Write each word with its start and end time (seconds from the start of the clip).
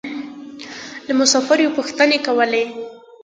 له 1.07 1.13
مسافرو 1.19 1.63
يې 1.65 1.75
پوښتنې 1.77 2.17
کولې. 2.27 2.65